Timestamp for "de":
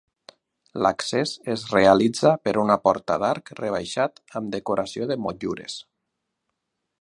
5.13-5.19